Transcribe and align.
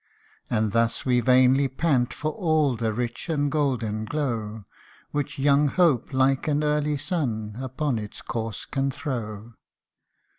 And 0.49 0.71
thus 0.71 1.05
we 1.05 1.19
vainly 1.19 1.67
pant 1.67 2.11
for 2.11 2.31
all 2.31 2.75
the 2.75 2.91
rich 2.91 3.29
and 3.29 3.51
golden 3.51 4.05
glow, 4.05 4.63
Which 5.11 5.37
young 5.37 5.67
hope, 5.67 6.11
like 6.11 6.47
an 6.47 6.63
early 6.63 6.97
sun, 6.97 7.55
upon 7.61 7.99
its 7.99 8.23
course 8.23 8.65
can 8.65 8.89
throw. 8.89 9.53